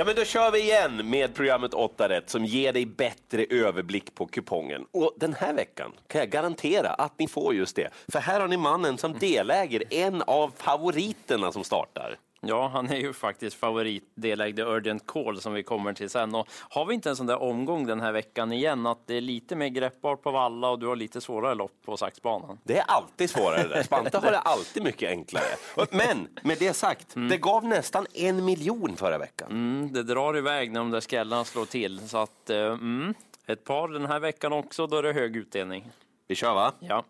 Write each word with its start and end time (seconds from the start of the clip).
Ja, 0.00 0.06
men 0.06 0.14
då 0.14 0.24
kör 0.24 0.50
vi 0.50 0.60
igen 0.60 1.10
med 1.10 1.34
programmet 1.34 1.74
8 1.74 2.08
rätt 2.08 2.30
som 2.30 2.44
ger 2.44 2.72
dig 2.72 2.86
bättre 2.86 3.46
överblick 3.50 4.14
på 4.14 4.26
kupongen. 4.26 4.86
Och 4.90 5.14
den 5.16 5.34
här 5.34 5.54
veckan 5.54 5.92
kan 6.06 6.18
jag 6.18 6.30
garantera 6.30 6.88
att 6.88 7.18
ni 7.18 7.28
får 7.28 7.54
just 7.54 7.76
det. 7.76 7.90
För 8.12 8.18
här 8.18 8.40
har 8.40 8.48
ni 8.48 8.56
mannen 8.56 8.98
som 8.98 9.18
deläger 9.18 9.82
en 9.90 10.22
av 10.22 10.52
favoriterna 10.56 11.52
som 11.52 11.64
startar. 11.64 12.18
Ja, 12.46 12.68
han 12.68 12.90
är 12.90 12.96
ju 12.96 13.12
faktiskt 13.12 13.56
favoritdelägd 13.56 14.58
i 14.58 14.62
Urgent 14.62 15.06
Call 15.06 15.40
som 15.40 15.52
vi 15.52 15.62
kommer 15.62 15.92
till 15.92 16.10
sen. 16.10 16.34
Och 16.34 16.48
har 16.68 16.86
vi 16.86 16.94
inte 16.94 17.10
en 17.10 17.16
sån 17.16 17.26
där 17.26 17.42
omgång 17.42 17.86
den 17.86 18.00
här 18.00 18.12
veckan 18.12 18.52
igen 18.52 18.86
att 18.86 19.06
det 19.06 19.14
är 19.14 19.20
lite 19.20 19.56
mer 19.56 19.68
greppbart 19.68 20.22
på 20.22 20.30
valla 20.30 20.70
och 20.70 20.78
du 20.78 20.86
har 20.86 20.96
lite 20.96 21.20
svårare 21.20 21.54
lopp 21.54 21.72
på 21.84 21.96
saxbanan? 21.96 22.58
Det 22.64 22.78
är 22.78 22.84
alltid 22.86 23.30
svårare 23.30 23.68
där. 23.68 23.82
Spanta 23.82 24.18
har 24.20 24.30
det 24.30 24.38
alltid 24.38 24.82
mycket 24.82 25.10
enklare. 25.10 25.44
Men 25.90 26.28
med 26.42 26.58
det 26.58 26.74
sagt, 26.74 27.06
det 27.14 27.36
gav 27.36 27.64
nästan 27.64 28.06
en 28.14 28.44
miljon 28.44 28.96
förra 28.96 29.18
veckan. 29.18 29.50
Mm, 29.50 29.92
det 29.92 30.02
drar 30.02 30.36
iväg 30.36 30.72
när 30.72 30.80
de 30.80 30.90
där 30.90 31.00
skrällarna 31.00 31.44
slår 31.44 31.64
till. 31.64 32.08
Så 32.08 32.18
att, 32.18 32.50
eh, 32.50 32.56
mm, 32.58 33.14
ett 33.46 33.64
par 33.64 33.88
den 33.88 34.06
här 34.06 34.20
veckan 34.20 34.52
också, 34.52 34.86
då 34.86 34.96
är 34.96 35.02
det 35.02 35.12
hög 35.12 35.36
utdelning. 35.36 35.90
Vi 36.28 36.34
kör 36.34 36.54
va? 36.54 36.72
Ja. 36.80 37.04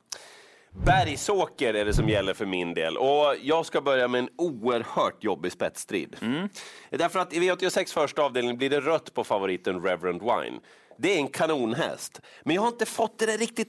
Bergsåker 0.72 1.74
är 1.74 1.84
det 1.84 1.94
som 1.94 2.08
gäller 2.08 2.34
för 2.34 2.46
min 2.46 2.74
del. 2.74 2.96
Och 2.96 3.34
jag 3.42 3.66
ska 3.66 3.80
börja 3.80 4.08
med 4.08 4.18
en 4.18 4.28
oerhört 4.36 5.24
jobbig 5.24 5.52
spetsstrid. 5.52 6.16
Därför 6.90 7.18
att 7.18 7.32
i 7.32 7.40
V86 7.40 7.94
första 7.94 8.22
avdelning 8.22 8.56
blir 8.56 8.70
det 8.70 8.80
rött 8.80 9.14
på 9.14 9.24
favoriten 9.24 9.82
Reverend 9.82 10.22
Wine. 10.22 10.60
Det 10.98 11.14
är 11.14 11.16
en 11.16 11.28
kanonhäst. 11.28 12.20
Men 12.42 12.54
jag 12.54 12.62
har 12.62 12.68
inte 12.68 12.86
fått 12.86 13.18
det 13.18 13.26
där 13.26 13.38
riktigt 13.38 13.68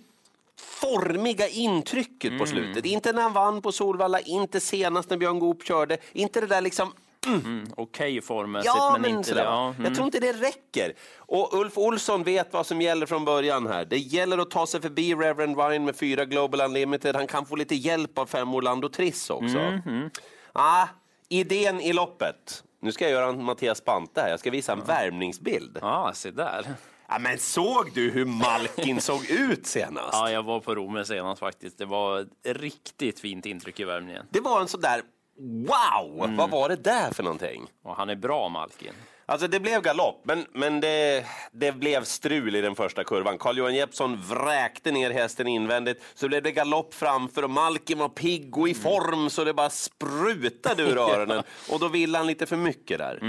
formiga 0.62 1.48
intrycket 1.48 2.40
på 2.40 2.46
slutet. 2.46 2.86
Inte 2.86 3.14
när 3.14 3.22
han 3.22 3.34
vann 3.34 3.62
på 3.62 3.72
Solvalla, 3.72 4.20
inte 4.20 4.60
senast 4.60 5.10
när 5.10 5.18
Björn 5.18 5.40
Goop 5.40 5.64
körde. 5.64 5.98
Inte 6.14 6.42
det 6.42 6.48
där 6.48 6.62
liksom 6.62 6.94
Mm, 7.28 7.66
Okej 7.78 8.22
formmässigt, 8.22 8.74
Ja, 8.76 8.90
men, 8.92 9.02
men 9.02 9.12
inte 9.12 9.34
det. 9.34 9.42
Ja, 9.44 9.70
mm. 9.70 9.86
Jag 9.86 9.96
tror 9.96 10.06
inte 10.06 10.20
det 10.20 10.34
räcker. 10.34 10.94
Och 11.18 11.54
Ulf 11.54 11.78
Olsson 11.78 12.24
vet 12.24 12.54
vad 12.54 12.66
som 12.66 12.82
gäller 12.82 13.06
från 13.06 13.26
början 13.26 13.68
här. 13.68 13.86
Det 13.86 13.98
gäller 13.98 14.38
att 14.38 14.52
ta 14.52 14.68
sig 14.68 14.82
förbi 14.82 15.16
Reverend 15.16 15.56
Wine 15.58 15.86
med 15.86 15.96
fyra 15.96 16.26
Global 16.26 16.62
Unlimited. 16.62 17.16
Han 17.16 17.28
kan 17.28 17.46
få 17.46 17.56
lite 17.56 17.76
hjälp 17.76 18.18
av 18.18 18.26
fem 18.26 18.56
Orlando 18.56 18.90
Triss 18.90 19.30
också. 19.30 19.58
Mhm. 19.58 20.10
Ah, 20.54 20.88
idén 21.30 21.82
i 21.82 21.94
loppet. 21.94 22.64
Nu 22.82 22.92
ska 22.92 23.06
jag 23.06 23.12
göra 23.12 23.26
en 23.30 23.44
Mattias 23.44 23.78
Spante 23.78 24.22
här. 24.22 24.30
Jag 24.30 24.40
ska 24.40 24.52
visa 24.52 24.74
en 24.74 24.84
värmningsbild. 24.84 25.78
Ja, 25.82 26.12
se 26.16 26.32
där. 26.32 26.66
Ja, 27.08 27.20
men 27.20 27.38
såg 27.38 27.92
du 27.94 28.12
hur 28.12 28.26
Malkin 28.26 29.02
såg 29.02 29.30
ut 29.30 29.68
senast? 29.68 30.10
Ja, 30.12 30.32
jag 30.32 30.44
var 30.44 30.60
på 30.60 30.76
Romer 30.76 31.04
senast 31.04 31.40
faktiskt. 31.40 31.78
Det 31.78 31.86
var 31.86 32.20
ett 32.20 32.28
riktigt 32.44 33.20
fint 33.20 33.46
intryck 33.46 33.80
i 33.80 33.84
värmningen. 33.84 34.26
Det 34.30 34.40
var 34.40 34.62
en 34.62 34.68
sån 34.68 34.82
där 34.82 35.02
Wow! 35.42 36.24
Mm. 36.24 36.38
Vad 36.38 36.50
var 36.50 36.70
det 36.70 36.76
där 36.76 37.12
för 37.12 37.24
någonting? 37.24 37.68
Och 37.84 37.96
han 37.96 38.10
är 38.10 38.16
bra, 38.16 38.50
Malkin. 38.50 38.94
Alltså 39.26 39.48
det 39.48 39.60
blev 39.60 39.82
galopp, 39.82 40.22
men, 40.24 40.46
men 40.54 40.80
det, 40.80 41.26
det 41.52 41.72
blev 41.72 42.04
strul 42.04 42.56
i 42.56 42.62
den 42.62 42.76
första 42.76 43.04
kurvan. 43.04 43.38
Carl-Johan 43.38 43.76
Jeppsson 43.76 44.22
vräkte 44.22 44.92
ner 44.92 45.12
hästen 45.12 45.48
invändigt, 45.48 46.04
så 46.14 46.28
blev 46.28 46.44
det 46.44 46.52
galopp 46.52 46.94
framför 46.94 47.44
och 47.44 47.50
Malkin 47.50 47.98
var 47.98 48.10
pigg 48.10 48.58
och 48.58 48.70
i 48.70 48.74
form 48.74 49.30
så 49.30 49.44
det 49.44 49.54
bara 49.54 49.70
sprutade 49.70 50.84
ur 50.84 50.98
öronen. 51.12 51.44
Och 51.72 51.80
då 51.80 51.88
ville 51.88 52.18
han 52.18 52.28
lite 52.28 52.46
för 52.46 52.58
mycket 52.58 52.98
där. 52.98 53.20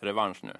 Revansch 0.00 0.44
nu. 0.44 0.52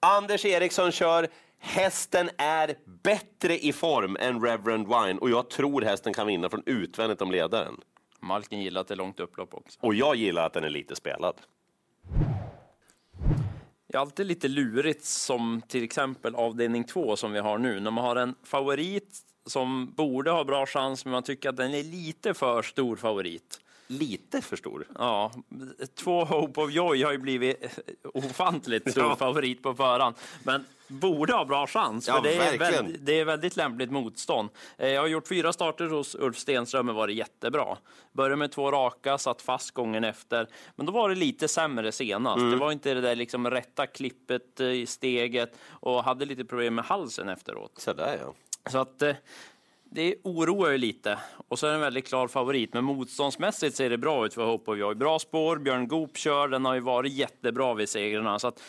Anders 0.00 0.44
Eriksson 0.44 0.92
kör. 0.92 1.28
Hästen 1.58 2.30
är 2.38 2.74
bättre 3.02 3.58
i 3.58 3.72
form 3.72 4.16
än 4.20 4.42
Reverend 4.42 4.86
Wine 4.86 5.18
och 5.18 5.30
jag 5.30 5.50
tror 5.50 5.82
hästen 5.82 6.12
kan 6.14 6.26
vinna 6.26 6.50
från 6.50 6.62
utvändigt 6.66 7.22
om 7.22 7.30
ledaren. 7.30 7.80
Malkin 8.22 8.60
gillar 8.60 8.80
att 8.80 8.88
det 8.88 8.94
är 8.94 8.96
långt 8.96 9.20
upplopp 9.20 9.54
också. 9.54 9.78
Och 9.82 9.94
jag 9.94 10.16
gillar 10.16 10.46
att 10.46 10.52
den 10.52 10.64
är 10.64 10.70
lite 10.70 10.96
spelad. 10.96 11.34
Det 13.88 13.96
är 13.96 14.00
alltid 14.00 14.26
lite 14.26 14.48
lurigt 14.48 15.04
som 15.04 15.62
till 15.68 15.84
exempel 15.84 16.34
avdelning 16.34 16.84
två 16.84 17.16
som 17.16 17.32
vi 17.32 17.38
har 17.38 17.58
nu. 17.58 17.80
När 17.80 17.90
man 17.90 18.04
har 18.04 18.16
en 18.16 18.34
favorit 18.42 19.18
som 19.46 19.92
borde 19.94 20.30
ha 20.30 20.44
bra 20.44 20.66
chans, 20.66 21.04
men 21.04 21.12
man 21.12 21.22
tycker 21.22 21.48
att 21.48 21.56
den 21.56 21.74
är 21.74 21.82
lite 21.82 22.34
för 22.34 22.62
stor 22.62 22.96
favorit. 22.96 23.60
Lite 23.98 24.40
för 24.40 24.56
stor. 24.56 24.86
Ja, 24.98 25.32
två 25.94 26.24
Hope 26.24 26.60
of 26.60 26.70
Joy 26.72 27.02
har 27.04 27.12
ju 27.12 27.18
blivit 27.18 27.80
ofantligt 28.14 28.90
stor 28.90 29.04
Ja. 29.04 29.16
favorit 29.16 29.62
på 29.62 29.74
förhand, 29.74 30.14
men 30.44 30.64
borde 30.88 31.32
ha 31.32 31.44
bra 31.44 31.66
chans. 31.66 32.06
För 32.06 32.12
Ja, 32.12 32.20
det, 32.20 32.34
är 32.36 32.58
väldigt, 32.58 33.06
det 33.06 33.20
är 33.20 33.24
väldigt 33.24 33.56
lämpligt 33.56 33.90
motstånd. 33.90 34.48
Eh, 34.78 34.88
Jag 34.88 35.00
har 35.00 35.08
gjort 35.08 35.28
fyra 35.28 35.52
starter 35.52 35.84
hos 35.88 36.14
Ulf 36.14 36.38
Stenström 36.38 36.88
och 36.88 36.94
varit 36.94 37.16
jättebra. 37.16 37.76
Började 38.12 38.36
med 38.36 38.52
två 38.52 38.70
raka, 38.70 39.18
satt 39.18 39.42
fast 39.42 39.70
gången 39.70 40.04
efter, 40.04 40.46
men 40.76 40.86
då 40.86 40.92
var 40.92 41.08
det 41.08 41.14
lite 41.14 41.48
sämre 41.48 41.92
senast. 41.92 42.38
Mm. 42.38 42.50
Det 42.50 42.56
var 42.56 42.72
inte 42.72 42.94
det 42.94 43.00
där 43.00 43.16
liksom 43.16 43.50
rätta 43.50 43.86
klippet 43.86 44.60
i 44.60 44.86
steget 44.86 45.58
och 45.70 46.04
hade 46.04 46.24
lite 46.24 46.44
problem 46.44 46.74
med 46.74 46.84
halsen 46.84 47.28
efteråt. 47.28 47.72
Sådär 47.78 48.18
ja. 48.20 48.34
Så 48.70 48.78
att 48.78 49.02
eh, 49.02 49.14
det 49.94 50.14
oroar 50.24 50.70
ju 50.70 50.78
lite. 50.78 51.18
Och 51.48 51.58
så 51.58 51.66
är 51.66 51.70
det 51.70 51.76
en 51.76 51.80
väldigt 51.80 52.08
klar 52.08 52.28
favorit. 52.28 52.74
Men 52.74 52.84
motståndsmässigt 52.84 53.76
ser 53.76 53.90
det 53.90 53.98
bra 53.98 54.26
ut 54.26 54.34
för 54.34 54.44
Hope 54.44 54.70
of 54.70 54.78
Joy. 54.78 54.94
Bra 54.94 55.18
spår, 55.18 55.56
Björn 55.56 55.88
Goop 55.88 56.16
kör. 56.16 56.48
Den 56.48 56.64
har 56.64 56.74
ju 56.74 56.80
varit 56.80 57.12
jättebra 57.12 57.74
vid 57.74 57.88
segrarna. 57.88 58.38
Så 58.38 58.48
att, 58.48 58.62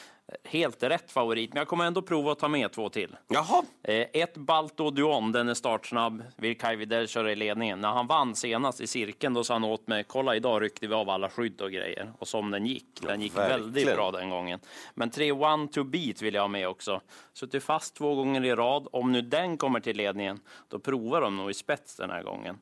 helt 0.43 0.83
rätt 0.83 1.11
favorit. 1.11 1.53
Men 1.53 1.57
jag 1.57 1.67
kommer 1.67 1.85
ändå 1.85 2.01
prova 2.01 2.31
att 2.31 2.39
ta 2.39 2.47
med 2.47 2.71
två 2.71 2.89
till. 2.89 3.15
Jaha, 3.27 3.63
Eh, 3.83 4.07
ett 4.13 4.37
Balto 4.37 4.89
Duon, 4.89 5.31
den 5.31 5.49
är 5.49 5.53
startsnabb. 5.53 6.23
Vill 6.37 6.57
Kaj 6.57 6.75
Widell 6.75 7.07
köra 7.07 7.31
i 7.31 7.35
ledningen. 7.35 7.81
När 7.81 7.91
han 7.91 8.07
vann 8.07 8.35
senast 8.35 8.81
i 8.81 8.87
cirkeln, 8.87 9.33
då 9.33 9.43
sa 9.43 9.53
han 9.53 9.63
åt 9.63 9.87
mig, 9.87 10.03
kolla 10.03 10.35
idag 10.35 10.61
ryckte 10.61 10.87
vi 10.87 10.93
av 10.93 11.09
alla 11.09 11.29
skydd 11.29 11.61
och 11.61 11.71
grejer. 11.71 12.13
Och 12.19 12.27
som 12.27 12.51
den 12.51 12.65
gick. 12.65 13.01
Den 13.01 13.21
gick 13.21 13.37
verkligen. 13.37 13.61
väldigt 13.73 13.95
bra 13.95 14.11
den 14.11 14.29
gången. 14.29 14.59
Men 14.93 15.09
tre 15.09 15.31
One 15.31 15.67
to 15.67 15.83
Beat 15.83 16.21
vill 16.21 16.33
jag 16.33 16.41
ha 16.41 16.47
med 16.47 16.67
också. 16.67 17.01
Suttit 17.33 17.63
fast 17.63 17.95
två 17.95 18.15
gånger 18.15 18.45
i 18.45 18.55
rad. 18.55 18.87
Om 18.91 19.11
nu 19.11 19.21
den 19.21 19.57
kommer 19.57 19.79
till 19.79 19.97
ledningen, 19.97 20.39
då 20.67 20.79
provar 20.79 21.21
de 21.21 21.37
nog 21.37 21.51
i 21.51 21.53
spets 21.53 21.95
den 21.95 22.09
här 22.09 22.23
gången. 22.23 22.57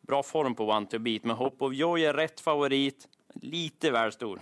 Bra 0.00 0.22
form 0.22 0.54
på 0.54 0.68
One 0.68 0.86
to 0.86 0.98
Beat, 0.98 1.24
men 1.24 1.36
Hope 1.36 1.64
of 1.64 1.74
Joy 1.74 2.04
är 2.04 2.14
rätt 2.14 2.40
favorit. 2.40 3.08
Lite 3.34 3.90
väl 3.90 4.12
stor. 4.12 4.40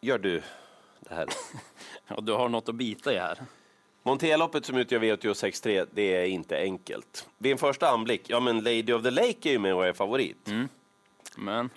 Gör 0.00 0.18
du 0.18 0.42
det 1.00 1.14
här. 1.14 1.26
Och 2.08 2.24
du 2.24 2.32
har 2.32 2.48
något 2.48 2.68
att 2.68 2.74
bita 2.74 3.12
i 3.12 3.18
här. 3.18 3.38
Monteloppet 4.02 4.66
som 4.66 4.76
utgör 4.76 5.00
V86.3, 5.00 5.88
det 5.92 6.16
är 6.16 6.24
inte 6.24 6.56
enkelt. 6.56 7.28
Vid 7.38 7.52
en 7.52 7.58
första 7.58 7.88
anblick, 7.88 8.22
ja 8.30 8.40
men 8.40 8.56
Lady 8.56 8.92
of 8.92 9.02
the 9.02 9.10
Lake 9.10 9.48
är 9.48 9.52
ju 9.52 9.58
med 9.58 9.74
och 9.74 9.86
är 9.86 9.92
favorit. 9.92 10.48
Men 11.36 11.70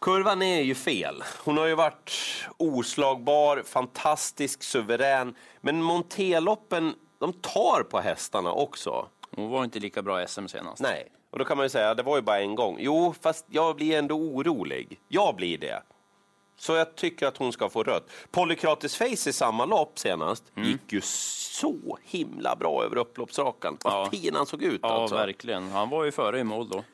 Kurvan 0.00 0.42
är 0.42 0.62
ju 0.62 0.74
fel. 0.74 1.22
Hon 1.44 1.58
har 1.58 1.66
ju 1.66 1.74
varit 1.74 2.12
oslagbar, 2.56 3.62
fantastisk, 3.66 4.62
suverän. 4.62 5.34
Men 5.60 5.82
Monteloppen, 5.82 6.94
de 7.18 7.32
tar 7.32 7.82
på 7.82 8.00
hästarna 8.00 8.52
också. 8.52 9.08
hon 9.36 9.50
var 9.50 9.64
inte 9.64 9.78
lika 9.78 10.02
bra 10.02 10.22
i 10.22 10.28
SM 10.28 10.46
senast. 10.46 10.82
Nej, 10.82 11.08
och 11.30 11.38
då 11.38 11.44
kan 11.44 11.56
man 11.56 11.64
ju 11.66 11.70
säga, 11.70 11.94
det 11.94 12.02
var 12.02 12.16
ju 12.16 12.22
bara 12.22 12.40
en 12.40 12.54
gång. 12.54 12.76
Jo, 12.80 13.14
fast 13.20 13.46
jag 13.50 13.76
blir 13.76 13.98
ändå 13.98 14.14
orolig. 14.14 15.00
Jag 15.08 15.36
blir 15.36 15.58
det. 15.58 15.82
Så 16.60 16.72
jag 16.74 16.94
tycker 16.96 17.26
att 17.26 17.36
hon 17.36 17.52
ska 17.52 17.68
få 17.68 17.82
rött. 17.82 18.10
Polykrates 18.30 18.96
Face 18.96 19.06
i 19.30 19.32
samma 19.32 19.64
lopp 19.64 19.98
senast 19.98 20.44
gick 20.56 20.92
ju 20.92 21.00
så 21.00 21.98
himla 22.04 22.56
bra 22.56 22.84
över 22.84 22.96
upploppsrakan. 22.96 23.78
Vad 23.84 23.92
Ja. 23.92 24.10
fin 24.10 24.34
han 24.34 24.46
såg 24.46 24.62
ut 24.62 24.80
Ja, 24.82 24.88
alltså. 24.88 25.16
verkligen. 25.16 25.68
Han 25.70 25.88
var 25.90 26.04
ju 26.04 26.12
före 26.12 26.38
i 26.40 26.44
mål 26.44 26.68
då. 26.68 26.84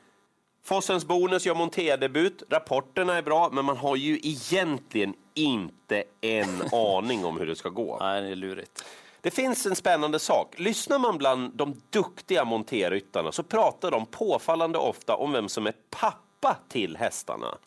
Fossens 0.63 1.05
bonus 1.05 1.45
gör 1.45 1.55
monterdebut. 1.55 2.43
Rapporterna 2.49 3.17
är 3.17 3.21
bra, 3.21 3.49
men 3.51 3.65
man 3.65 3.77
har 3.77 3.95
ju 3.95 4.19
egentligen 4.23 5.13
inte 5.33 6.03
en 6.21 6.61
aning 6.71 7.25
om 7.25 7.37
hur 7.39 7.45
det 7.47 7.55
ska 7.55 7.69
gå. 7.69 7.97
Nej, 7.99 8.21
det 8.21 8.27
är 8.27 8.35
lurigt. 8.35 8.85
Det 9.21 9.31
finns 9.31 9.65
en 9.65 9.75
spännande 9.75 10.19
sak. 10.19 10.53
Lyssnar 10.59 10.99
man 10.99 11.17
bland 11.17 11.53
de 11.53 11.81
duktiga 11.89 12.45
monterryttarna 12.45 13.31
så 13.31 13.43
pratar 13.43 13.91
de 13.91 14.05
påfallande 14.05 14.77
ofta 14.77 15.15
om 15.15 15.31
vem 15.31 15.49
som 15.49 15.67
är 15.67 15.73
pappa 15.89 16.57
till 16.69 16.97
hästarna. 16.97 17.57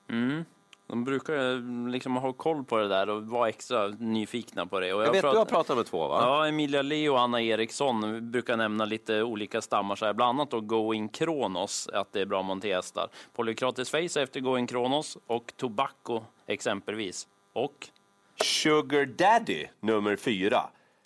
De 0.90 1.04
brukar 1.04 1.34
ju 1.34 1.88
liksom 1.88 2.16
ha 2.16 2.32
koll 2.32 2.64
på 2.64 2.76
det 2.76 2.88
där 2.88 3.08
och 3.08 3.22
vara 3.26 3.48
extra 3.48 3.88
nyfikna 3.88 4.66
på 4.66 4.80
det. 4.80 4.92
Och 4.92 5.02
Jag 5.02 5.12
vet, 5.12 5.20
prat- 5.22 5.32
du 5.34 5.38
har 5.38 5.44
pratat 5.44 5.76
med 5.76 5.86
två 5.86 6.08
va? 6.08 6.18
Ja, 6.22 6.46
Emilia 6.46 6.82
Leo 6.82 7.12
och 7.12 7.20
Anna 7.20 7.42
Eriksson 7.42 8.30
brukar 8.30 8.56
nämna 8.56 8.84
lite 8.84 9.22
olika 9.22 9.60
stammar, 9.60 9.96
så 9.96 10.06
här, 10.06 10.12
bland 10.12 10.28
annat 10.40 10.50
då 10.50 10.60
Going 10.60 11.08
Kronos, 11.08 11.88
att 11.92 12.12
det 12.12 12.20
är 12.20 12.26
bra 12.26 12.42
monterhästar. 12.42 13.08
Polykrates 13.34 13.90
Face 13.90 14.22
efter 14.22 14.40
Going 14.40 14.66
Kronos 14.66 15.18
och 15.26 15.52
Tobacco 15.56 16.22
exempelvis. 16.46 17.26
Och 17.52 17.88
Sugar 18.44 19.04
Daddy 19.06 19.66
nummer 19.80 20.16
fyra. 20.16 20.60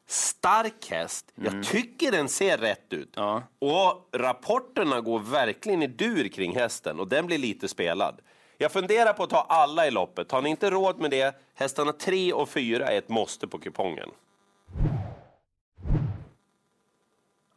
Stark 0.07 0.91
häst. 0.91 1.33
Jag 1.35 1.65
tycker 1.65 2.13
den 2.13 2.29
ser 2.29 2.59
rätt 2.59 2.93
ut. 2.93 3.13
Ja. 3.17 3.43
Och 3.59 4.09
rapporterna 4.13 5.01
går 5.01 5.19
verkligen 5.19 5.83
i 5.83 5.87
dur 5.87 6.29
kring 6.29 6.57
hästen 6.57 7.01
och 7.01 7.09
den 7.09 7.27
blir 7.27 7.39
lite 7.39 7.69
spelad. 7.69 8.21
Jag 8.63 8.73
funderar 8.73 9.13
på 9.13 9.23
att 9.23 9.31
ta 9.31 9.41
alla 9.41 9.87
i 9.87 9.91
loppet. 9.91 10.31
Har 10.33 10.43
ni 10.43 10.51
inte 10.51 10.71
råd 10.71 10.99
med 11.01 11.11
det, 11.11 11.35
hästarna 11.55 11.93
3 11.93 12.33
och 12.33 12.49
4 12.49 12.87
är 12.87 12.99
ett 12.99 13.09
måste 13.09 13.47
på 13.47 13.59
kupongen. 13.59 14.11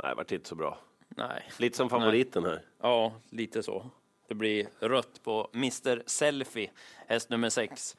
Nej, 0.03 0.09
det 0.09 0.15
vart 0.15 0.31
inte 0.31 0.49
så 0.49 0.55
bra. 0.55 0.77
nej, 1.07 1.49
Lite 1.57 1.77
som 1.77 1.89
favoriten 1.89 2.45
här. 2.45 2.61
ja, 2.81 3.13
lite 3.29 3.63
så. 3.63 3.89
Det 4.27 4.35
blir 4.35 4.67
rött 4.79 5.23
på 5.23 5.49
Mr 5.53 6.03
Selfie, 6.05 6.71
häst 7.07 7.29
nummer 7.29 7.49
sex. 7.49 7.97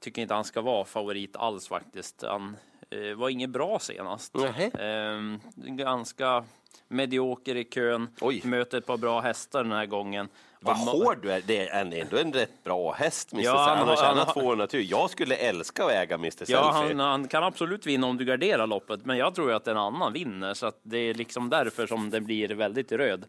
tycker 0.00 0.22
inte 0.22 0.34
han 0.34 0.44
ska 0.44 0.60
vara 0.60 0.84
favorit 0.84 1.36
alls 1.36 1.68
faktiskt. 1.68 2.22
Han 2.22 2.56
eh, 2.90 3.14
var 3.14 3.28
inget 3.28 3.50
bra 3.50 3.78
senast. 3.78 4.34
Nähä. 4.34 4.64
Eh, 4.64 5.38
ganska 5.56 6.44
medioker 6.88 7.56
i 7.56 7.64
kön. 7.64 8.08
Oj. 8.20 8.40
Möter 8.44 8.78
ett 8.78 8.86
par 8.86 8.96
bra 8.96 9.20
hästar 9.20 9.62
den 9.62 9.72
här 9.72 9.86
gången. 9.86 10.28
Vad 10.62 10.76
hård 10.76 11.18
du 11.22 11.32
är. 11.32 11.42
Det 11.46 11.68
är 11.68 11.80
ändå 11.80 12.16
en 12.16 12.32
rätt 12.32 12.64
bra 12.64 12.92
häst, 12.92 13.32
Mr. 13.32 13.44
Ja, 13.44 13.50
Ja, 13.68 13.74
han 13.76 13.88
har 13.88 13.96
tjänat 13.96 14.26
har- 14.26 14.42
200 14.42 14.68
000. 14.72 14.82
Jag 14.82 15.10
skulle 15.10 15.34
älska 15.36 15.84
att 15.84 15.90
äga 15.90 16.14
Mr. 16.14 16.30
Selfie. 16.30 16.54
Ja, 16.56 16.70
han, 16.72 17.00
han 17.00 17.28
kan 17.28 17.44
absolut 17.44 17.86
vinna 17.86 18.06
om 18.06 18.16
du 18.16 18.24
garderar 18.24 18.66
loppet, 18.66 19.04
men 19.06 19.16
jag 19.18 19.34
tror 19.34 19.52
att 19.52 19.68
en 19.68 19.76
annan 19.76 20.12
vinner, 20.12 20.54
så 20.54 20.72
det 20.82 20.98
är 20.98 21.14
liksom 21.14 21.50
därför 21.50 21.86
som 21.86 22.10
det 22.10 22.20
blir 22.20 22.48
väldigt 22.48 22.92
röd. 22.92 23.24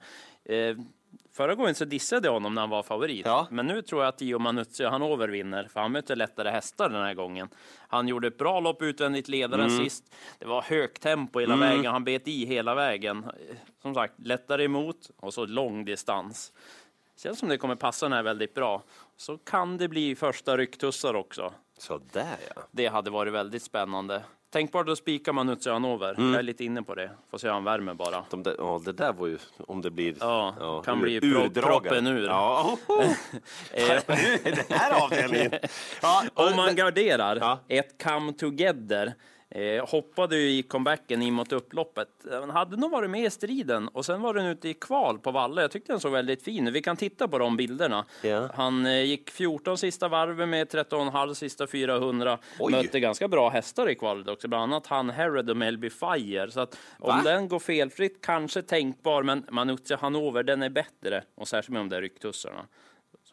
Eh, 0.46 0.76
förra 1.34 1.56
gången 1.56 1.76
så 1.76 1.86
dissade 1.86 2.28
jag 2.28 2.34
honom 2.34 2.56
när 2.56 2.62
han 2.62 2.70
var 2.70 2.84
favorit, 2.84 3.26
Ja. 3.26 3.48
men 3.52 3.68
nu 3.68 3.82
tror 3.82 4.02
jag 4.02 4.10
att 4.10 4.22
Gio 4.22 4.40
Manuzzi 4.40 4.86
Hanover 4.86 5.28
vinner, 5.28 5.64
för 5.74 5.80
han 5.80 5.92
möter 5.92 6.16
lättare 6.16 6.50
hästar 6.50 6.90
den 6.90 7.02
här 7.02 7.14
gången. 7.14 7.50
Han 7.88 8.08
gjorde 8.08 8.28
ett 8.28 8.38
bra 8.38 8.60
lopp 8.60 8.82
utvändigt 8.82 9.28
ledaren 9.28 9.66
Mm. 9.70 9.84
sist. 9.84 10.16
Det 10.40 10.46
var 10.46 10.62
högt 10.62 11.02
tempo 11.02 11.40
hela 11.40 11.56
vägen, 11.56 11.86
han 11.92 12.04
bet 12.04 12.28
i 12.28 12.46
hela 12.46 12.76
vägen. 12.76 13.26
Som 13.82 13.94
sagt, 13.94 14.14
lättare 14.18 14.64
emot 14.64 15.12
och 15.20 15.34
så 15.34 15.46
lång 15.46 15.86
distans. 15.86 16.54
Känns 17.18 17.40
som 17.40 17.50
det 17.50 17.58
kommer 17.58 17.76
passa 17.76 18.06
den 18.06 18.14
här 18.14 18.24
väldigt 18.24 18.54
bra. 18.54 18.84
Så 19.18 19.38
kan 19.38 19.78
det 19.78 19.88
bli 19.88 20.16
första 20.16 20.58
rycktussar 20.58 21.14
också. 21.14 21.54
Sådär 21.78 22.38
ja. 22.56 22.62
Det 22.72 22.88
hade 22.88 23.10
varit 23.10 23.34
väldigt 23.34 23.64
spännande. 23.64 24.24
Tänkbart 24.52 24.90
att 24.90 24.98
spika 24.98 25.34
Manuzzi 25.34 25.70
Hanover. 25.70 26.14
Mm. 26.18 26.30
Jag 26.32 26.40
är 26.40 26.44
lite 26.44 26.64
inne 26.66 26.84
på 26.84 26.96
det. 26.96 27.12
Får 27.32 27.38
se 27.38 27.48
hur 27.48 27.54
han 27.54 27.64
värmer 27.64 27.94
bara. 27.94 28.24
De 28.30 28.44
där, 28.44 28.56
ja, 28.58 28.82
det 28.86 28.92
där 28.92 29.14
var 29.14 29.28
ju, 29.28 29.38
om 29.68 29.82
det 29.82 29.90
blir... 29.92 30.16
Ja, 30.20 30.82
kan 30.86 31.02
bli 31.02 31.16
ur- 31.16 31.20
pro- 31.22 31.44
urdragen. 31.46 31.70
proppen 31.82 32.08
ur. 32.08 32.26
Ja, 32.28 32.78
oh, 32.88 33.06
är 33.72 34.56
den 34.56 34.66
här 34.80 35.04
avdelningen. 35.04 35.52
Ja, 36.02 36.24
om 36.34 36.56
man 36.56 36.76
garderar 36.76 37.38
Ja. 37.42 37.60
ett 37.68 38.04
come 38.04 38.34
together 38.34 39.14
Eh, 39.52 39.86
hoppade 39.88 40.38
ju 40.38 40.50
i 40.50 40.64
comebacken 40.64 41.22
in 41.22 41.34
mot 41.34 41.52
upploppet. 41.52 42.08
Han 42.32 42.50
hade 42.50 42.78
nog 42.78 42.92
varit 42.92 43.10
med 43.10 43.26
i 43.26 43.30
striden 43.30 43.88
och 43.88 44.06
sen 44.06 44.22
var 44.22 44.34
den 44.34 44.46
ute 44.46 44.70
i 44.70 44.74
kval 44.74 45.20
på 45.20 45.32
Valle. 45.32 45.62
Jag 45.62 45.72
tyckte 45.72 45.94
den 45.94 46.00
såg 46.00 46.12
väldigt 46.12 46.44
fin 46.44 46.68
ut. 46.68 46.74
Vi 46.74 46.82
kan 46.82 46.98
titta 46.98 47.28
på 47.28 47.38
de 47.38 47.58
bilderna. 47.58 48.06
Ja. 48.22 48.50
Han 48.54 48.86
eh, 48.86 49.04
gick 49.04 49.30
14 49.30 49.78
sista 49.78 50.08
varven 50.08 50.50
med 50.50 50.68
13,5 50.68 51.34
sista 51.34 51.68
400. 51.68 52.38
Oj. 52.60 52.72
Mötte 52.72 53.00
ganska 53.00 53.28
bra 53.28 53.50
hästar 53.50 53.90
i 53.90 53.96
kvalet 53.96 54.28
också, 54.28 54.48
bland 54.48 54.64
annat 54.64 54.88
han 54.88 55.10
Herod 55.10 55.50
och 55.50 55.58
Melby 55.58 55.90
Fire. 55.90 56.52
Så 56.52 56.60
att 56.60 56.78
om 57.00 57.08
Va? 57.08 57.22
den 57.24 57.48
går 57.48 57.60
felfritt, 57.60 58.22
kanske 58.22 58.62
tänkbar, 58.62 59.24
men 59.24 59.46
Manuzzi 59.50 59.96
Hanover, 59.96 60.44
den 60.44 60.64
är 60.64 60.70
bättre. 60.70 61.24
Och 61.36 61.48
särskilt 61.48 61.74
med 61.74 61.80
de 61.82 61.90
där 61.90 62.02
rycktussarna. 62.02 62.66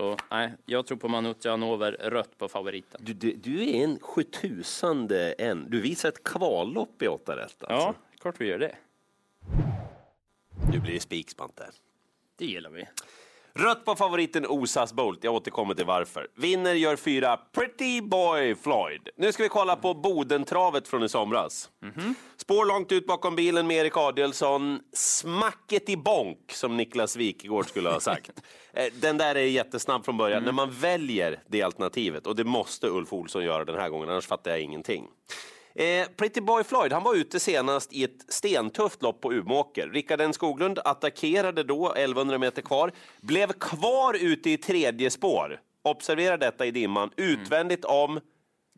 Så 0.01 0.17
nej, 0.31 0.53
jag 0.67 0.87
tror 0.87 0.99
på 0.99 1.09
Manuzzi 1.09 1.49
Hanover, 1.49 1.93
rött 1.93 2.39
på 2.39 2.49
favoriten. 2.49 3.01
Du, 3.05 3.13
du, 3.13 3.33
du 3.33 3.71
är 3.71 3.85
en 3.85 3.99
sjutusande 4.01 5.33
en. 5.33 5.71
Du 5.71 5.81
visar 5.81 6.09
ett 6.09 6.25
kvallopp 6.25 7.03
i 7.03 7.09
åtta 7.09 7.37
rätt 7.37 7.43
alltså. 7.43 7.67
Ja, 7.69 7.95
klart 8.21 8.41
vi 8.41 8.47
gör 8.47 8.59
det. 8.59 8.77
Nu 10.73 10.81
blir 10.81 10.93
det 10.93 11.01
spikspante. 11.01 11.71
Det 12.37 12.45
gillar 12.45 12.71
vi. 12.71 12.85
Rött 13.59 13.85
på 13.85 13.95
favoriten 13.97 14.47
Osas 14.47 14.93
Bolt. 14.93 15.25
Jag 15.25 15.35
återkommer 15.35 15.75
till 15.75 15.85
varför. 15.85 16.27
Vinner 16.37 16.75
gör 16.75 16.97
fyra 16.97 17.37
Pretty 17.37 18.01
Boy 18.01 18.55
Floyd. 18.55 19.09
Nu 19.17 19.33
ska 19.33 19.43
vi 19.43 19.49
kolla 19.49 19.77
på 19.77 19.95
Bodentravet 19.95 20.89
från 20.89 21.03
i 21.03 21.09
somras. 21.09 21.71
Spår 22.37 22.67
långt 22.67 22.93
ut 22.93 23.07
bakom 23.07 23.37
bilen 23.37 23.67
med 23.67 23.77
Erik 23.77 23.97
Adielsson. 23.97 24.81
Smacket 24.93 25.89
i 25.89 25.97
bonk, 25.97 26.53
som 26.53 26.77
Niklas 26.77 27.17
Wikegård 27.17 27.67
skulle 27.69 27.89
ha 27.91 28.01
sagt. 28.01 28.31
Eh, 28.73 28.93
Den 29.01 29.19
där 29.19 29.35
är 29.35 29.41
jättesnabb 29.41 30.05
från 30.05 30.17
början. 30.17 30.43
När 30.43 30.53
man 30.53 30.71
väljer 30.71 31.43
det 31.49 31.63
alternativet, 31.63 32.27
och 32.27 32.37
det 32.37 32.45
måste 32.45 32.87
Ulf 32.89 33.13
Olsson 33.13 33.45
göra 33.45 33.65
den 33.65 33.79
här 33.79 33.89
gången, 33.89 34.09
annars 34.11 34.27
fattar 34.27 34.51
jag 34.51 34.61
ingenting. 34.61 35.05
Eh, 35.79 36.09
Pretty 36.17 36.41
Boy 36.41 36.65
Floyd 36.65 36.93
han 36.93 37.03
var 37.03 37.15
ute 37.15 37.41
senast 37.41 37.93
i 37.93 38.05
ett 38.05 38.25
stentufft 38.29 39.03
lopp 39.03 39.21
på 39.21 39.33
Umeåker. 39.33 39.89
Rickard 39.89 40.21
N 40.21 40.33
Skoglund 40.33 40.79
attackerade 40.85 41.63
då, 41.63 41.93
1100 41.93 42.39
meter 42.39 42.63
kvar, 42.63 42.93
blev 43.21 43.53
kvar 43.53 44.15
ute 44.15 44.51
i 44.51 44.57
tredje 44.57 45.11
spår. 45.11 45.61
Observera 45.83 46.37
detta 46.37 46.67
i 46.67 46.71
dimman, 46.71 47.11
utvändigt 47.17 47.85
om 47.85 48.21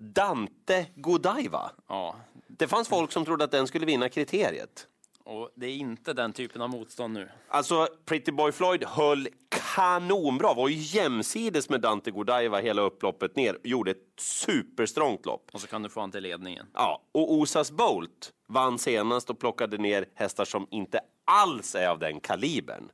Dante 0.00 0.86
Godiva. 0.94 1.70
Ja, 1.88 2.16
Det 2.48 2.68
fanns 2.68 2.88
folk 2.88 3.12
som 3.12 3.24
trodde 3.24 3.44
att 3.44 3.50
den 3.50 3.66
skulle 3.66 3.86
vinna 3.86 4.08
kriteriet. 4.08 4.86
och 5.24 5.50
det 5.56 5.66
är 5.66 5.74
inte 5.76 6.12
den 6.12 6.32
typen 6.32 6.62
av 6.62 6.70
motstånd 6.70 7.14
nu. 7.14 7.28
Alltså, 7.48 7.88
Pretty 8.04 8.32
Boy 8.32 8.52
Floyd 8.52 8.84
höll 8.84 9.28
kanonbra, 9.74 10.54
var 10.54 10.68
ju 10.68 10.74
jämsides 10.74 11.68
med 11.68 11.80
Dante 11.80 12.10
Godiva 12.10 12.60
hela 12.60 12.82
upploppet 12.82 13.36
ner, 13.36 13.58
gjorde 13.64 13.90
ett 13.90 13.96
superstrångt 14.18 15.26
lopp. 15.26 15.50
Och 15.52 15.60
så 15.60 15.66
kan 15.66 15.82
du 15.82 15.88
få 15.88 16.00
han 16.00 16.10
till 16.10 16.22
ledningen. 16.22 16.66
Ja, 16.74 17.02
och 17.12 17.32
Osas 17.32 17.70
Bolt 17.70 18.32
vann 18.48 18.78
senast 18.78 19.30
och 19.30 19.38
plockade 19.38 19.78
ner 19.78 20.04
hästar 20.14 20.44
som 20.44 20.66
inte 20.70 21.00
alls 21.24 21.74
är 21.74 21.88
av 21.88 21.98
den 21.98 22.20
kalibern. 22.20 22.90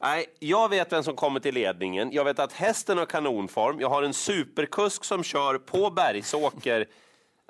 Nej, 0.00 0.26
jag 0.38 0.68
vet 0.68 0.92
vem 0.92 1.02
som 1.02 1.16
kommer 1.16 1.40
till 1.40 1.54
ledningen. 1.54 2.12
Jag 2.12 2.24
vet 2.24 2.38
att 2.38 2.52
hästen 2.52 2.98
har 2.98 3.06
kanonform. 3.06 3.80
Jag 3.80 3.88
har 3.88 4.02
en 4.02 4.14
superkusk 4.14 5.04
som 5.04 5.22
kör 5.22 5.58
på 5.58 5.90
Bergsåker. 5.90 6.86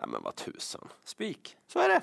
Ja, 0.01 0.07
men 0.07 0.23
vad 0.23 0.37
tusan. 0.37 0.89
Spik. 1.05 1.57
Så 1.73 1.79
är 1.79 1.89
det. 1.89 2.01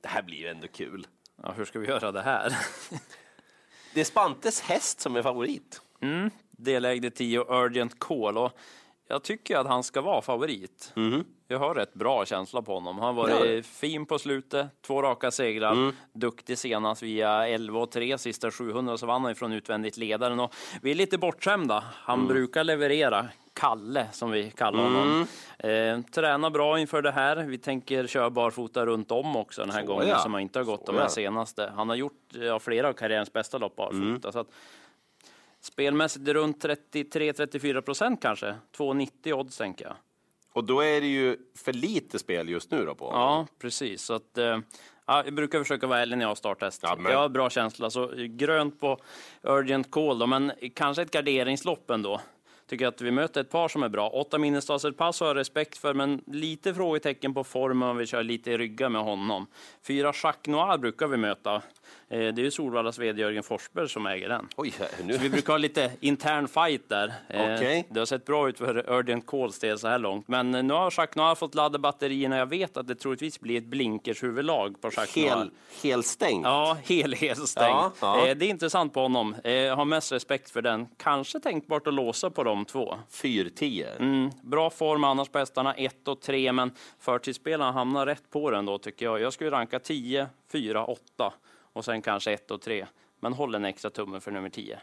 Det 0.00 0.08
här 0.08 0.22
blir 0.22 0.38
ju 0.38 0.48
ändå 0.48 0.68
kul. 0.68 1.06
Ja, 1.42 1.52
hur 1.56 1.64
ska 1.64 1.78
vi 1.78 1.86
göra 1.86 2.12
det 2.12 2.22
här? 2.22 2.56
Det 3.94 4.00
är 4.00 4.04
Spantes 4.04 4.60
häst 4.60 5.00
som 5.00 5.16
är 5.16 5.22
favorit. 5.22 5.80
Mm, 6.00 6.30
Delägde 6.50 7.10
10 7.10 7.44
Urgent 7.48 7.98
Call 7.98 8.38
och 8.38 8.52
jag 9.08 9.22
tycker 9.22 9.56
att 9.58 9.66
han 9.66 9.82
ska 9.82 10.00
vara 10.00 10.22
favorit. 10.22 10.92
Jag 11.48 11.58
har 11.58 11.74
rätt 11.74 11.94
bra 11.94 12.24
känsla 12.26 12.62
på 12.62 12.74
honom. 12.74 12.98
Han 12.98 13.14
varit 13.14 13.34
Ja. 13.40 13.46
Mm. 13.46 13.62
fin 13.62 14.06
på 14.06 14.18
slutet, 14.18 14.66
två 14.86 15.02
raka 15.02 15.30
segrar, 15.30 15.92
duktig 16.12 16.58
senast 16.58 17.02
via 17.02 17.48
11 17.48 17.80
och 17.80 17.90
3, 17.90 18.18
sista 18.18 18.50
700 18.50 18.96
så 18.98 19.06
vann 19.06 19.22
han 19.22 19.32
ifrån 19.32 19.52
utvändigt 19.52 19.96
ledaren 19.96 20.40
och 20.40 20.54
vi 20.82 20.90
är 20.90 20.94
lite 20.94 21.18
bortskämda. 21.18 21.84
Han 21.94 22.18
Mm. 22.18 22.28
brukar 22.28 22.64
leverera. 22.64 23.28
Kalle, 23.60 24.06
som 24.12 24.30
vi 24.30 24.50
kallar 24.50 24.82
honom. 24.82 25.26
Mm. 25.58 25.98
Eh, 25.98 26.10
tränar 26.10 26.50
bra 26.50 26.78
inför 26.78 27.02
det 27.02 27.10
här. 27.10 27.36
Vi 27.36 27.58
tänker 27.58 28.06
köra 28.06 28.30
barfota 28.30 28.86
runt 28.86 29.10
om 29.10 29.36
också 29.36 29.60
den 29.60 29.70
här 29.70 29.80
Så 29.80 29.86
gången, 29.86 30.08
ja. 30.08 30.18
som 30.18 30.32
han 30.32 30.42
inte 30.42 30.58
har 30.58 30.64
gått 30.64 30.80
Så 30.86 30.92
de 30.92 30.98
här 30.98 31.04
ja. 31.04 31.08
senaste. 31.08 31.72
Han 31.76 31.88
har 31.88 31.96
gjort 31.96 32.22
ja, 32.30 32.58
flera 32.58 32.88
av 32.88 32.92
karriärens 32.92 33.32
bästa 33.32 33.58
lopp 33.58 33.76
barfota. 33.76 33.96
Mm. 34.02 34.32
Så 34.32 34.38
att, 34.38 34.48
Spelmässigt 35.60 36.28
runt 36.28 36.64
33-34 36.64 37.80
procent 37.80 38.22
kanske. 38.22 38.54
2,90 38.76 39.32
odds 39.32 39.56
tänker 39.56 39.84
jag. 39.84 39.94
Och 40.52 40.64
då 40.64 40.80
är 40.80 41.00
det 41.00 41.06
ju 41.06 41.36
för 41.56 41.72
lite 41.72 42.18
spel 42.18 42.48
just 42.48 42.70
nu 42.70 42.84
då 42.84 42.94
på. 42.94 43.04
Ja, 43.04 43.46
precis. 43.58 44.02
Så 44.02 44.14
att, 44.14 44.38
eh, 44.38 44.58
ja, 45.06 45.24
jag 45.24 45.34
brukar 45.34 45.58
försöka 45.58 45.86
vara 45.86 46.00
ärlig 46.00 46.18
när 46.18 46.24
jag 46.24 46.30
har 46.30 46.34
starthäst. 46.34 46.80
Ja, 46.82 46.96
men- 46.98 47.12
Jag 47.12 47.18
har 47.18 47.28
bra 47.28 47.50
känsla. 47.50 47.90
Så 47.90 48.12
grönt 48.16 48.80
på 48.80 48.98
Urgent 49.42 49.90
Call 49.90 50.18
då, 50.18 50.26
men 50.26 50.52
kanske 50.74 51.02
ett 51.02 51.10
garderingslopp 51.10 51.90
ändå. 51.90 52.20
Tycker 52.66 52.86
att 52.86 53.00
vi 53.00 53.10
möter 53.10 53.40
ett 53.40 53.50
par 53.50 53.68
som 53.68 53.82
är 53.82 53.88
bra. 53.88 54.08
Åtta 54.08 54.38
Minnestads 54.38 54.84
pass 54.96 55.20
har 55.20 55.26
jag 55.26 55.36
respekt 55.36 55.78
för, 55.78 55.94
men 55.94 56.22
lite 56.26 56.74
frågetecken 56.74 57.34
på 57.34 57.44
formen 57.44 57.88
om 57.88 57.96
vi 57.96 58.06
kör 58.06 58.22
lite 58.22 58.50
i 58.50 58.58
rygga 58.58 58.88
med 58.88 59.02
honom. 59.02 59.46
Fyra 59.82 60.12
Jacques 60.22 60.46
Noir 60.46 60.78
brukar 60.78 61.06
vi 61.06 61.16
möta. 61.16 61.62
Eh, 62.08 62.18
Det 62.18 62.24
är 62.24 62.44
ju 62.44 62.50
Solvallas 62.50 62.98
vd 62.98 63.20
Jörgen 63.22 63.42
Forsberg 63.42 63.88
som 63.88 64.06
äger 64.06 64.28
den. 64.28 64.48
Oj, 64.56 64.72
nu... 65.04 65.12
Så 65.14 65.18
vi 65.20 65.30
brukar 65.30 65.52
ha 65.52 65.58
lite 65.58 65.92
intern 66.00 66.48
fight 66.48 66.88
där. 66.88 67.12
Eh, 67.28 67.54
Okej. 67.54 67.86
Det 67.90 67.98
har 68.00 68.06
sett 68.06 68.24
bra 68.24 68.48
ut 68.48 68.58
för 68.58 68.90
Urgent 68.92 69.26
Calls 69.26 69.58
del 69.58 69.78
så 69.78 69.88
här 69.88 69.98
långt. 69.98 70.28
Men 70.28 70.54
eh, 70.54 70.62
nu 70.62 70.74
har 70.74 70.84
Jacques 70.98 71.16
Noir 71.16 71.34
fått 71.34 71.54
ladda 71.54 71.78
batterierna. 71.78 72.36
Jag 72.36 72.46
vet 72.46 72.76
att 72.76 72.86
det 72.88 72.94
troligtvis 72.94 73.40
blir 73.40 73.58
ett 73.58 73.64
blinkershuvudlag 73.66 74.80
på 74.80 74.88
Jacques 74.96 75.16
Noir. 75.16 75.28
Hel, 75.36 75.50
helstängt. 75.82 76.44
Ja, 76.44 76.76
helhetsstängt. 76.84 77.68
Ja, 77.70 77.92
ja. 78.00 78.26
Eh, 78.26 78.36
Det 78.36 78.44
är 78.46 78.50
intressant 78.50 78.94
på 78.94 79.00
honom. 79.00 79.36
Jag 79.44 79.76
har 79.76 79.84
mest 79.84 80.12
respekt 80.12 80.50
för 80.50 80.62
den. 80.62 80.86
Kanske 80.96 81.40
tänkbart 81.40 81.86
att 81.86 81.94
låsa 81.94 82.30
på 82.30 82.44
de 82.44 82.64
två. 82.64 82.94
4-10. 83.12 83.86
Mm, 83.98 84.30
bra 84.42 84.70
form 84.70 85.04
annars 85.04 85.28
på 85.28 85.38
hästarna 85.38 85.74
1 85.74 86.08
och 86.08 86.20
3, 86.20 86.52
men 86.52 86.70
förtidsspelarna 87.00 87.72
hamnar 87.72 88.06
rätt 88.06 88.30
på 88.30 88.50
den 88.50 88.66
då 88.66 88.78
tycker 88.78 89.06
jag. 89.06 89.20
Jag 89.20 89.32
skulle 89.32 89.50
ranka 89.50 89.78
10, 89.78 90.26
4, 90.52 90.84
8 90.84 91.32
och 91.72 91.84
sen 91.84 92.02
kanske 92.02 92.32
1 92.32 92.50
och 92.50 92.60
3. 92.60 92.86
Men 93.20 93.32
håll 93.32 93.54
en 93.54 93.64
extra 93.64 93.90
tumme 93.90 94.20
för 94.20 94.30
nummer 94.30 94.48
10. 94.48 94.80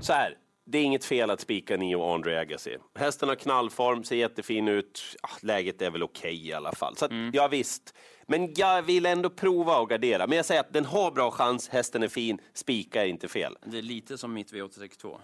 Så 0.00 0.12
här, 0.12 0.38
det 0.64 0.78
är 0.78 0.82
inget 0.82 1.04
fel 1.04 1.30
att 1.30 1.40
spika 1.40 1.76
Nio 1.76 2.14
Andre 2.14 2.40
Agassi. 2.40 2.76
Hästen 2.94 3.28
har 3.28 3.36
knallform, 3.36 4.04
ser 4.04 4.16
jättefin 4.16 4.68
ut. 4.68 5.16
Läget 5.42 5.82
är 5.82 5.90
väl 5.90 6.02
okej 6.02 6.48
i 6.48 6.52
alla 6.52 6.72
fall. 6.72 6.96
Så 6.96 7.04
att, 7.04 7.10
ja 7.32 7.48
visst. 7.48 7.94
Men 8.26 8.54
jag 8.56 8.82
vill 8.82 9.06
ändå 9.06 9.30
prova 9.30 9.82
att 9.82 9.88
gardera. 9.88 10.26
Men 10.26 10.36
jag 10.36 10.46
säger 10.46 10.60
att 10.60 10.72
den 10.72 10.84
har 10.84 11.10
bra 11.10 11.30
chans, 11.30 11.68
hästen 11.68 12.02
är 12.02 12.08
fin, 12.08 12.38
spika 12.52 13.02
är 13.02 13.06
inte 13.06 13.28
fel. 13.28 13.56
Det 13.64 13.78
är 13.78 13.82
lite 13.82 14.18
som 14.18 14.32
mitt 14.32 14.52
V862. 14.52 15.18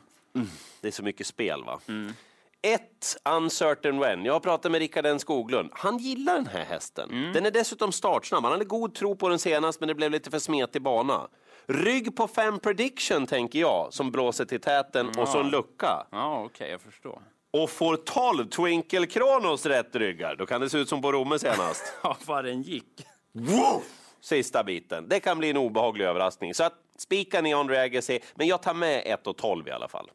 Det 0.80 0.88
är 0.88 0.92
så 0.92 1.02
mycket 1.02 1.26
spel 1.26 1.64
va? 1.64 1.80
Ett 2.62 3.16
Uncertain 3.24 3.98
When. 3.98 4.24
Jag 4.24 4.32
har 4.32 4.40
pratat 4.40 4.72
med 4.72 4.78
Rickard 4.78 5.06
N 5.06 5.18
Skoglund. 5.20 5.70
Han 5.72 5.98
gillar 5.98 6.34
den 6.34 6.46
här 6.46 6.64
hästen. 6.64 7.30
Den 7.34 7.46
är 7.46 7.50
dessutom 7.50 7.92
startsnabb. 7.92 8.42
Han 8.44 8.52
hade 8.52 8.64
god 8.64 8.94
tro 8.94 9.16
på 9.16 9.28
den 9.28 9.38
senast, 9.38 9.80
men 9.80 9.88
det 9.88 9.94
blev 9.94 10.10
lite 10.10 10.30
för 10.30 10.38
smetig 10.38 10.82
bana. 10.82 11.28
Rygg 11.66 12.16
på 12.16 12.28
fem 12.28 12.58
prediction 12.58 13.26
tänker 13.26 13.58
jag, 13.58 13.88
som 13.90 14.10
blåser 14.10 14.44
till 14.44 14.60
täten 14.60 15.08
och 15.18 15.28
så 15.28 15.40
en 15.40 15.50
lucka. 15.50 16.06
Ja, 16.10 16.42
okej, 16.44 16.70
jag 16.70 16.80
förstår. 16.80 17.22
Och 17.50 17.70
får 17.70 17.96
12 17.96 18.48
Twinkle 18.48 19.06
Kronos 19.06 19.66
rätt 19.66 19.96
ryggar. 19.96 20.36
Då 20.36 20.46
kan 20.46 20.60
det 20.60 20.70
se 20.70 20.78
ut 20.78 20.88
som 20.88 21.02
på 21.02 21.12
Romme 21.12 21.38
senast. 21.38 21.92
Ja, 22.02 22.16
vad 22.26 22.44
den 22.44 22.62
gick. 22.62 23.06
Wow! 23.32 23.82
Sista 24.20 24.64
biten. 24.64 25.08
Det 25.08 25.20
kan 25.20 25.38
bli 25.38 25.50
en 25.50 25.56
obehaglig 25.56 26.04
överraskning. 26.04 26.54
Så 26.54 26.64
att 26.64 26.74
spika 26.98 27.40
Neon 27.40 27.70
Agassi, 27.70 28.20
men 28.34 28.46
jag 28.46 28.62
tar 28.62 28.74
med 28.74 29.02
1 29.06 29.26
och 29.26 29.36
12 29.36 29.68
i 29.68 29.70
alla 29.70 29.88
fall. 29.88 30.10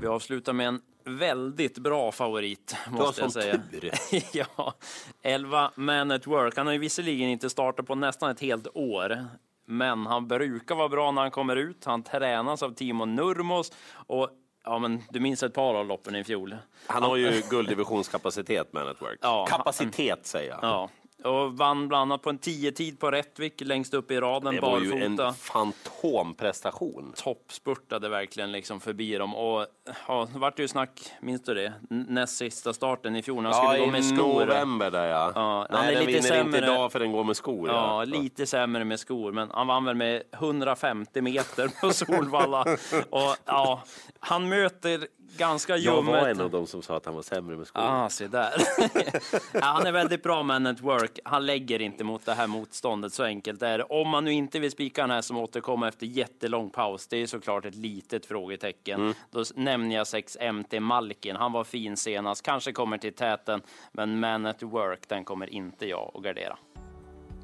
Vi 0.00 0.06
avslutar 0.06 0.52
med 0.52 0.68
en 0.68 0.80
väldigt 1.04 1.78
bra 1.78 2.12
favorit, 2.12 2.76
måste 2.90 3.20
jag 3.20 3.32
säga. 3.32 3.60
tur. 3.70 3.90
ja, 4.32 4.74
11 5.22 5.70
Man 5.74 6.10
at 6.10 6.26
Work. 6.26 6.56
Han 6.56 6.66
har 6.66 6.72
ju 6.72 6.78
visserligen 6.78 7.28
inte 7.28 7.50
startat 7.50 7.86
på 7.86 7.94
nästan 7.94 8.30
ett 8.30 8.40
helt 8.40 8.66
år, 8.74 9.24
men 9.66 10.06
han 10.06 10.28
brukar 10.28 10.74
vara 10.74 10.88
bra 10.88 11.10
när 11.10 11.22
han 11.22 11.30
kommer 11.30 11.56
ut. 11.56 11.84
Han 11.84 12.02
tränas 12.02 12.62
av 12.62 12.74
Timo 12.74 13.04
Nurmos 13.04 13.72
och 13.92 14.30
ja, 14.64 14.78
men 14.78 15.02
du 15.10 15.20
minns 15.20 15.42
ett 15.42 15.54
par 15.54 15.74
av 15.74 15.86
loppen 15.86 16.16
i 16.16 16.24
fjol. 16.24 16.56
Han 16.86 17.02
har 17.02 17.16
ju 17.16 17.42
gulddivisionskapacitet, 17.50 18.72
Man 18.72 18.88
at 18.88 19.02
Work. 19.02 19.18
Ja, 19.22 19.46
Kapacitet, 19.46 20.26
säger 20.26 20.50
jag. 20.50 20.58
Ja, 20.62 20.90
och 21.24 21.56
vann 21.58 21.88
bland 21.88 22.02
annat 22.02 22.22
på 22.22 22.30
en 22.30 22.38
10-tid 22.38 23.00
på 23.00 23.10
Rättvik 23.10 23.60
längst 23.60 23.94
upp 23.94 24.10
i 24.10 24.20
raden 24.20 24.54
Det 24.54 24.60
var 24.60 24.80
ju 24.80 24.92
en 25.04 25.34
fantomprestation. 25.34 27.12
toppspurtade 27.16 28.08
verkligen 28.08 28.52
liksom 28.52 28.80
förbi 28.80 29.14
dem. 29.16 29.34
Och 29.34 29.66
ja, 30.08 30.28
det 30.32 30.38
vart 30.38 30.58
ju 30.58 30.68
snack, 30.68 31.12
minns 31.20 31.42
du 31.42 31.54
det? 31.54 31.72
Näst 31.90 32.36
sista 32.36 32.72
starten 32.72 33.16
i 33.16 33.22
fjol, 33.22 33.44
han 33.44 33.52
Ja, 33.54 33.62
skulle 33.64 33.78
gå 33.78 33.84
i 33.88 33.90
med 33.92 34.04
skor. 34.04 34.40
november 34.40 34.90
där 34.90 35.06
ja. 35.08 35.32
Ja, 35.34 35.66
han 35.70 35.80
Nej, 35.84 35.94
är 35.94 35.98
den 35.98 36.06
lite 36.06 36.20
vinner 36.28 36.40
inte 36.44 36.52
sämre. 36.58 36.72
idag 36.72 36.92
för 36.92 36.98
den 37.00 37.12
går 37.12 37.24
med 37.24 37.36
skor. 37.36 37.68
Ja, 37.68 38.04
lite 38.04 38.46
sämre 38.46 38.84
med 38.84 39.00
skor, 39.00 39.32
men 39.32 39.50
han 39.50 39.66
vann 39.66 39.84
väl 39.84 39.94
med 39.96 40.22
150 40.32 41.22
meter 41.22 41.68
på 41.80 41.90
Solvalla. 41.92 42.62
och 43.10 43.36
ja, 43.44 43.82
han 44.20 44.48
möter 44.48 45.06
ganska 45.36 45.76
Jag 45.76 46.02
var 46.02 46.16
ljummet. 46.16 46.36
en 46.36 46.40
av 46.44 46.50
dem 46.50 46.66
som 46.66 46.82
sa 46.82 46.96
att 46.96 47.06
han 47.06 47.14
var 47.14 47.22
sämre 47.22 47.56
med 47.56 47.66
skor. 47.66 47.82
Ah, 47.84 48.08
se 48.08 48.26
där. 48.26 48.52
ja, 49.52 49.60
han 49.60 49.86
är 49.86 49.92
väldigt 49.92 50.22
bra 50.22 50.42
man 50.42 50.66
at 50.66 50.80
work. 50.80 51.18
Han 51.24 51.46
lägger 51.46 51.82
inte 51.82 52.04
mot 52.04 52.26
det 52.26 52.34
här 52.34 52.46
motståndet, 52.46 53.12
så 53.12 53.24
enkelt 53.24 53.62
är 53.62 53.78
det. 53.78 53.84
Om 53.84 54.08
man 54.08 54.24
nu 54.24 54.32
inte 54.32 54.58
vill 54.58 54.70
spika 54.70 55.00
den 55.00 55.10
här 55.10 55.22
som 55.22 55.36
återkommer 55.36 55.88
efter 55.88 56.06
jättelång 56.06 56.70
paus, 56.70 57.06
det 57.06 57.16
är 57.16 57.26
såklart 57.26 57.64
ett 57.64 57.74
litet 57.74 58.26
frågetecken. 58.26 59.00
Mm. 59.00 59.14
Då 59.30 59.44
nämner 59.54 59.96
jag 59.96 60.06
6 60.06 60.36
MT 60.52 60.80
Malkin. 60.80 61.36
Han 61.36 61.52
var 61.52 61.64
fin 61.64 61.96
senast, 61.96 62.42
kanske 62.42 62.72
kommer 62.72 62.98
till 62.98 63.14
täten, 63.14 63.62
men 63.92 64.20
man 64.20 64.46
at 64.46 64.62
work, 64.62 65.08
den 65.08 65.24
kommer 65.24 65.54
inte 65.54 65.86
jag 65.86 66.10
att 66.14 66.22
gardera. 66.22 66.58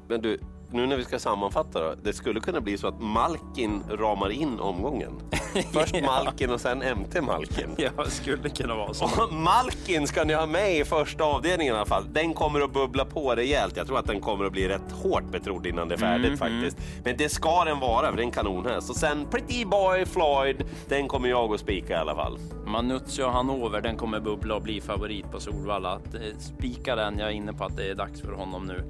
Men 0.07 0.21
du, 0.21 0.39
nu 0.71 0.87
när 0.87 0.97
vi 0.97 1.03
ska 1.03 1.19
sammanfatta 1.19 1.79
då. 1.79 1.95
Det 2.03 2.13
skulle 2.13 2.39
kunna 2.39 2.61
bli 2.61 2.77
så 2.77 2.87
att 2.87 3.01
Malkin 3.01 3.83
ramar 3.89 4.29
in 4.29 4.59
omgången. 4.59 5.11
Först 5.73 5.95
Malkin 6.01 6.49
och 6.49 6.61
sen 6.61 6.77
MT 6.77 7.21
Malkin. 7.21 7.75
Ja, 7.77 7.89
skulle 8.05 8.49
kunna 8.49 8.75
vara 8.75 8.93
så. 8.93 9.05
Och 9.05 9.33
Malkin 9.33 10.07
ska 10.07 10.23
ni 10.23 10.33
ha 10.33 10.45
med 10.45 10.77
i 10.77 10.85
första 10.85 11.23
avdelningen 11.23 11.73
i 11.73 11.77
alla 11.77 11.85
fall. 11.85 12.13
Den 12.13 12.33
kommer 12.33 12.61
att 12.61 12.73
bubbla 12.73 13.05
på 13.05 13.35
rejält. 13.35 13.77
Jag 13.77 13.87
tror 13.87 13.99
att 13.99 14.07
den 14.07 14.21
kommer 14.21 14.45
att 14.45 14.51
bli 14.51 14.67
rätt 14.67 14.91
hårt 14.91 15.31
betrodd 15.31 15.65
innan 15.65 15.87
det 15.87 15.95
är 15.95 15.99
färdigt 15.99 16.39
faktiskt. 16.39 16.77
Men 17.03 17.17
det 17.17 17.29
ska 17.29 17.63
den 17.65 17.79
vara, 17.79 18.09
för 18.09 18.15
det 18.17 18.21
är 18.21 18.25
en 18.25 18.31
kanonhäst. 18.31 18.89
Och 18.89 18.95
sen 18.95 19.25
Pretty 19.31 19.65
Boy 19.65 20.05
Floyd, 20.05 20.65
den 20.87 21.07
kommer 21.07 21.29
jag 21.29 21.53
att 21.53 21.59
spika 21.59 21.93
i 21.93 21.97
alla 21.97 22.15
fall. 22.15 22.37
Manuzio 22.65 23.27
Hannover, 23.27 23.81
den 23.81 23.97
kommer 23.97 24.19
bubbla 24.19 24.55
och 24.55 24.61
bli 24.61 24.81
favorit 24.81 25.31
på 25.31 25.39
Solvalla. 25.39 25.89
Att, 25.89 26.15
eh, 26.15 26.21
Spika 26.39 26.95
den, 26.95 27.19
jag 27.19 27.27
är 27.27 27.33
inne 27.33 27.53
på 27.53 27.63
att 27.63 27.77
det 27.77 27.89
är 27.89 27.95
dags 27.95 28.21
för 28.21 28.31
honom 28.31 28.65
nu. 28.65 28.83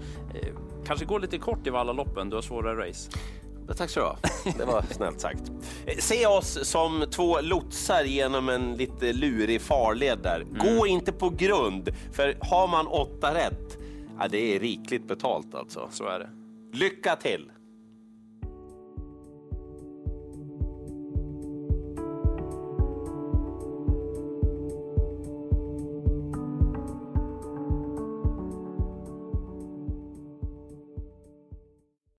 Kanske 0.85 1.05
går 1.05 1.19
lite 1.19 1.37
kort 1.37 1.67
i 1.67 1.69
Vallaloppen, 1.69 2.29
du 2.29 2.35
har 2.35 2.41
svårare 2.41 2.89
race. 2.89 3.11
Tack 3.77 3.89
så 3.89 3.99
du 3.99 4.05
ha. 4.05 4.17
Det 4.57 4.65
var 4.65 4.81
snällt 4.91 5.19
sagt. 5.21 5.51
Se 5.99 6.25
oss 6.27 6.59
som 6.69 7.05
två 7.11 7.41
lotsar 7.41 8.03
genom 8.03 8.49
en 8.49 8.73
lite 8.73 9.13
lurig 9.13 9.61
farled 9.61 10.19
där. 10.23 10.45
Gå 10.59 10.87
inte 10.87 11.11
på 11.11 11.29
grund, 11.29 11.89
för 12.11 12.37
har 12.41 12.67
man 12.67 12.87
åtta 12.87 13.33
rätt, 13.33 13.77
ja, 14.19 14.27
det 14.27 14.55
är 14.55 14.59
rikligt 14.59 15.07
betalt 15.07 15.55
alltså. 15.55 15.87
Så 15.91 16.07
är 16.07 16.19
det. 16.19 16.29
Lycka 16.77 17.15
till! 17.15 17.51